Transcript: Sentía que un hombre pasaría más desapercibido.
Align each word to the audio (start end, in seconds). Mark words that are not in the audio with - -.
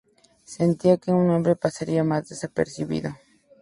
Sentía 0.55 0.97
que 0.97 1.11
un 1.11 1.29
hombre 1.29 1.55
pasaría 1.55 2.03
más 2.03 2.27
desapercibido. 2.27 3.15